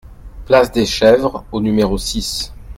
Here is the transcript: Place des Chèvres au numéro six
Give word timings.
Place 0.47 0.71
des 0.71 0.87
Chèvres 0.87 1.45
au 1.51 1.61
numéro 1.61 1.95
six 1.95 2.55